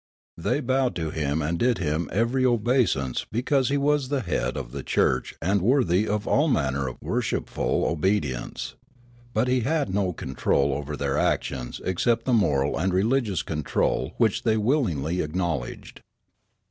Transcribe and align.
They 0.35 0.61
bowed 0.61 0.95
to 0.95 1.11
him 1.11 1.43
and 1.43 1.59
did 1.59 1.77
him 1.77 2.09
every 2.11 2.43
obeisance 2.43 3.23
be 3.31 3.43
cause 3.43 3.69
he 3.69 3.77
was 3.77 4.09
the 4.09 4.21
head 4.21 4.57
of 4.57 4.71
the 4.71 4.81
church 4.81 5.35
and 5.43 5.61
worthy 5.61 6.07
of 6.07 6.25
all 6.27 6.47
manner 6.47 6.87
of 6.87 6.99
worshipful 7.03 7.85
obedience. 7.85 8.73
But 9.31 9.47
he 9.47 9.59
had 9.59 9.93
no 9.93 10.11
con 10.11 10.33
trol 10.33 10.73
over 10.75 10.97
their 10.97 11.19
actions 11.19 11.81
except 11.85 12.25
the 12.25 12.33
moral 12.33 12.79
and 12.79 12.91
religious 12.91 13.43
control 13.43 14.15
which 14.17 14.41
they 14.41 14.57
willingly 14.57 15.21
acknowledged. 15.21 16.01